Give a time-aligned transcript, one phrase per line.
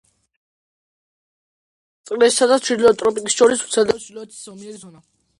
[2.05, 5.05] ჩრდილოეთ პოლარულ წრესა და ჩრდილოეთ ტროპიკს შორის ვრცელდება ჩრდილოეთის ზომიერი ზონა.